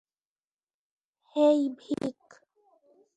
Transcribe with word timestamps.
হেই, 1.35 1.59
ভিক। 1.79 2.21